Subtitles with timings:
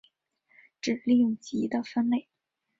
[0.81, 2.27] 指令集的分类